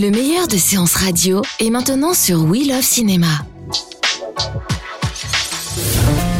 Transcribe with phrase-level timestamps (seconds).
[0.00, 3.26] Le meilleur de séances radio est maintenant sur We Love Cinéma.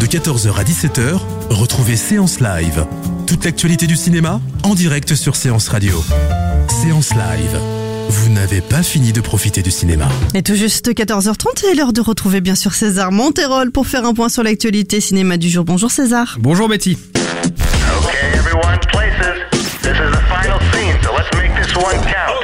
[0.00, 2.86] De 14h à 17h, retrouvez Séance Live.
[3.26, 6.02] Toute l'actualité du cinéma en direct sur Séance Radio.
[6.70, 7.60] Séance Live.
[8.08, 10.08] Vous n'avez pas fini de profiter du cinéma.
[10.32, 14.14] Et tout juste 14h30, c'est l'heure de retrouver bien sûr César Monterol pour faire un
[14.14, 15.66] point sur l'actualité cinéma du jour.
[15.66, 16.38] Bonjour César.
[16.40, 16.96] Bonjour Betty.
[17.44, 19.36] Okay, everyone, places.
[19.82, 22.39] This is the final scene, so let's make this one count.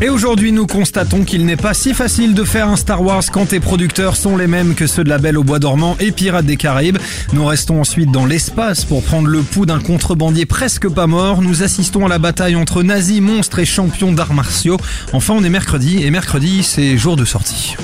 [0.00, 3.46] Et aujourd'hui, nous constatons qu'il n'est pas si facile de faire un Star Wars quand
[3.46, 6.44] tes producteurs sont les mêmes que ceux de La Belle au Bois dormant et Pirates
[6.44, 6.98] des Caraïbes.
[7.32, 11.42] Nous restons ensuite dans l'espace pour prendre le pouls d'un contrebandier presque pas mort.
[11.42, 14.78] Nous assistons à la bataille entre nazis, monstres et champions d'arts martiaux.
[15.12, 17.76] Enfin, on est mercredi et mercredi, c'est jour de sortie.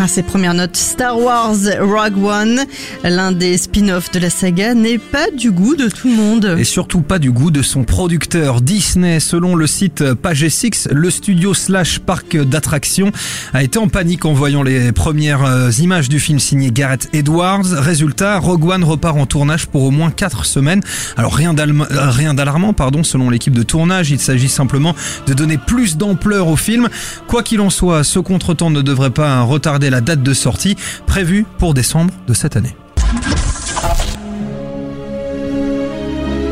[0.00, 2.60] À ses premières notes, Star Wars Rogue One,
[3.02, 6.54] l'un des spin-offs de la saga, n'est pas du goût de tout le monde.
[6.56, 9.18] Et surtout pas du goût de son producteur Disney.
[9.18, 13.10] Selon le site Page Six, le studio slash parc d'attractions
[13.52, 17.66] a été en panique en voyant les premières euh, images du film signé Gareth Edwards.
[17.68, 20.80] Résultat, Rogue One repart en tournage pour au moins 4 semaines.
[21.16, 24.12] Alors euh, rien d'alarmant, pardon, selon l'équipe de tournage.
[24.12, 24.94] Il s'agit simplement
[25.26, 26.88] de donner plus d'ampleur au film.
[27.26, 31.44] Quoi qu'il en soit, ce contretemps ne devrait pas retarder la date de sortie prévue
[31.58, 32.76] pour décembre de cette année.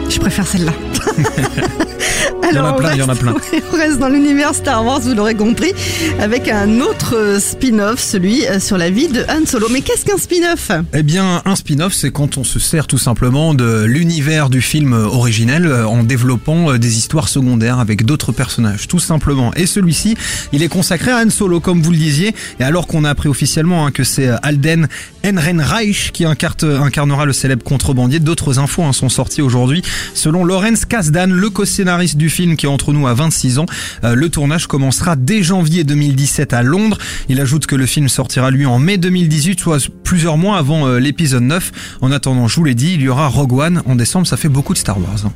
[0.09, 0.73] Je préfère celle-là.
[2.51, 3.35] Il y en a plein, il y en a plein.
[3.73, 5.73] On reste dans l'univers Star Wars, vous l'aurez compris,
[6.21, 9.69] avec un autre euh, spin-off, celui euh, sur la vie de Han Solo.
[9.71, 10.71] Mais qu'est-ce qu'un spin-off?
[10.95, 14.93] Eh bien, un spin-off, c'est quand on se sert tout simplement de l'univers du film
[14.93, 19.53] originel euh, en développant euh, des histoires secondaires avec d'autres personnages, tout simplement.
[19.55, 20.17] Et celui-ci,
[20.53, 22.35] il est consacré à Han Solo, comme vous le disiez.
[22.61, 24.89] Et alors qu'on a appris officiellement hein, que c'est euh, Alden
[25.23, 29.83] Ehrenreich qui incarnera le célèbre contrebandier, d'autres infos hein, sont sorties aujourd'hui.
[30.15, 33.67] Selon Lorenz Kasdan, le co-scénariste du film qui est entre nous à 26 ans,
[34.05, 36.99] euh, le tournage commencera dès janvier 2017 à Londres.
[37.29, 40.99] Il ajoute que le film sortira lui en mai 2018, soit plusieurs mois avant euh,
[40.99, 41.99] l'épisode 9.
[42.03, 44.51] En attendant, je vous l'ai dit, il y aura Rogue One en décembre, ça fait
[44.51, 45.31] beaucoup de Star Wars.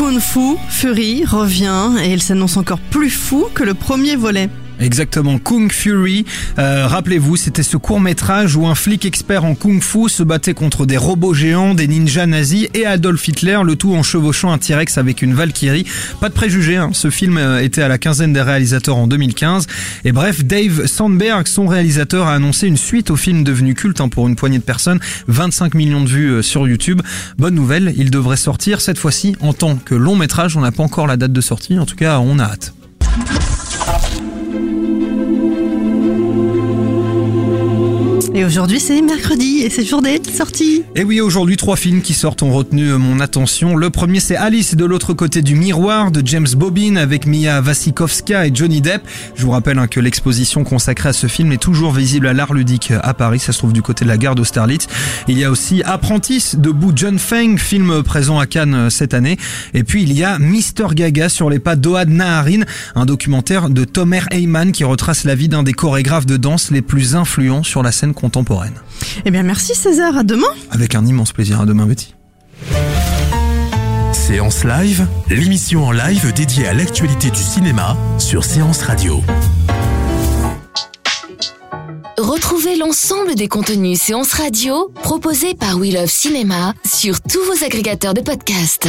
[0.00, 4.48] Kung Fu Fury revient et il s'annonce encore plus fou que le premier volet.
[4.80, 6.24] Exactement, Kung Fury.
[6.58, 10.54] Euh, Rappelez-vous, c'était ce court métrage où un flic expert en kung fu se battait
[10.54, 14.58] contre des robots géants, des ninjas nazis et Adolf Hitler, le tout en chevauchant un
[14.58, 15.84] T-Rex avec une Valkyrie.
[16.20, 19.66] Pas de préjugés, hein, ce film euh, était à la quinzaine des réalisateurs en 2015.
[20.04, 24.08] Et bref, Dave Sandberg, son réalisateur, a annoncé une suite au film devenu culte hein,
[24.08, 27.02] pour une poignée de personnes, 25 millions de vues euh, sur YouTube.
[27.38, 30.56] Bonne nouvelle, il devrait sortir cette fois-ci en tant que long métrage.
[30.56, 32.72] On n'a pas encore la date de sortie, en tout cas, on a hâte.
[38.34, 40.84] Et aujourd'hui, c'est mercredi et c'est jour des sorties.
[40.94, 43.76] Et oui, aujourd'hui, trois films qui sortent ont retenu euh, mon attention.
[43.76, 48.46] Le premier, c'est Alice de l'autre côté du miroir de James Bobin avec Mia Wasikowska
[48.46, 49.02] et Johnny Depp.
[49.34, 52.52] Je vous rappelle hein, que l'exposition consacrée à ce film est toujours visible à l'Art
[52.52, 53.38] Ludique à Paris.
[53.38, 54.86] Ça se trouve du côté de la gare d'Austerlitz.
[55.26, 59.14] Il y a aussi Apprentice de Boo John Feng, film présent à Cannes euh, cette
[59.14, 59.38] année.
[59.74, 60.94] Et puis, il y a Mr.
[60.94, 62.62] Gaga sur les pas d'Oad Naharin,
[62.94, 66.82] un documentaire de Tomer Heyman qui retrace la vie d'un des chorégraphes de danse les
[66.82, 68.74] plus influents sur la scène contemporaine.
[69.24, 70.48] Eh bien, merci César, à demain.
[70.70, 71.60] Avec un immense plaisir.
[71.60, 72.14] À demain, Betty.
[74.12, 79.22] Séance Live, l'émission en live dédiée à l'actualité du cinéma sur Séance Radio.
[82.16, 88.14] Retrouvez l'ensemble des contenus séances radio proposés par We Love Cinéma sur tous vos agrégateurs
[88.14, 88.88] de podcasts.